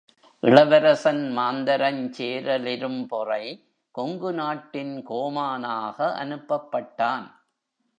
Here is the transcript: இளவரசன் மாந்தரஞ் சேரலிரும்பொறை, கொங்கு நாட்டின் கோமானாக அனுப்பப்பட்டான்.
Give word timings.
இளவரசன் 0.43 1.37
மாந்தரஞ் 1.37 2.01
சேரலிரும்பொறை, 2.17 3.43
கொங்கு 3.95 4.33
நாட்டின் 4.33 4.95
கோமானாக 5.09 5.97
அனுப்பப்பட்டான். 6.19 7.27